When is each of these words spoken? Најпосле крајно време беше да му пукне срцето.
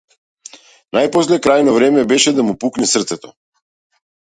Најпосле 0.99 1.39
крајно 1.49 1.77
време 1.77 2.09
беше 2.15 2.37
да 2.41 2.49
му 2.51 2.59
пукне 2.67 2.93
срцето. 2.97 3.37